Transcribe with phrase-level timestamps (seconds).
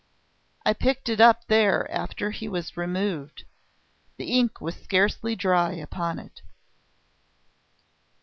[0.65, 3.43] I picked it up there after he was removed...
[4.17, 6.41] the ink was scarcely dry upon it."